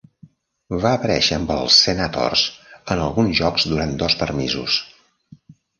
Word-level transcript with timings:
Va 0.85 0.93
aparèixer 0.99 1.37
amb 1.41 1.53
els 1.57 1.77
Senators 1.89 2.47
en 2.97 3.05
alguns 3.07 3.39
jocs 3.45 3.71
durant 3.75 3.97
dos 4.05 4.21
permisos. 4.25 4.85